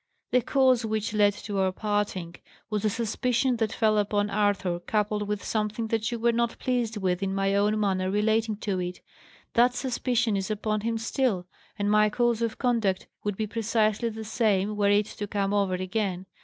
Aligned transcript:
"The 0.31 0.41
cause 0.41 0.83
which 0.83 1.13
led 1.13 1.33
to 1.43 1.59
our 1.59 1.71
parting, 1.71 2.33
was 2.71 2.81
the 2.81 2.89
suspicion 2.89 3.57
that 3.57 3.71
fell 3.71 3.99
upon 3.99 4.31
Arthur, 4.31 4.79
coupled 4.79 5.27
with 5.27 5.43
something 5.43 5.89
that 5.89 6.11
you 6.11 6.17
were 6.17 6.31
not 6.31 6.57
pleased 6.57 6.97
with 6.97 7.21
in 7.21 7.35
my 7.35 7.53
own 7.53 7.79
manner 7.79 8.09
relating 8.09 8.55
to 8.61 8.79
it. 8.79 9.01
That 9.53 9.75
suspicion 9.75 10.35
is 10.35 10.49
upon 10.49 10.81
him 10.81 10.97
still; 10.97 11.45
and 11.77 11.91
my 11.91 12.09
course 12.09 12.41
of 12.41 12.57
conduct 12.57 13.05
would 13.23 13.37
be 13.37 13.45
precisely 13.45 14.09
the 14.09 14.23
same, 14.25 14.75
were 14.75 14.89
it 14.89 15.05
to 15.05 15.27
come 15.27 15.53
over 15.53 15.75
again. 15.75 16.25